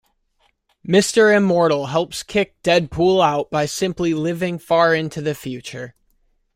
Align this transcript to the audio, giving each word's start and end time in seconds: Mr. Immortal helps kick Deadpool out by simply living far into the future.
Mr. 0.83 1.31
Immortal 1.31 1.85
helps 1.85 2.23
kick 2.23 2.59
Deadpool 2.63 3.23
out 3.23 3.51
by 3.51 3.67
simply 3.67 4.15
living 4.15 4.57
far 4.57 4.95
into 4.95 5.21
the 5.21 5.35
future. 5.35 5.93